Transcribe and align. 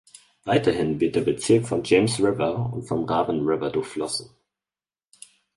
Weiterhin 0.45 0.99
wird 0.99 1.15
der 1.15 1.21
Bezirk 1.21 1.67
vom 1.67 1.83
James 1.83 2.17
River 2.19 2.73
und 2.73 2.87
vom 2.87 3.03
Raven 3.03 3.41
River 3.41 3.69
durchflossen. 3.69 4.31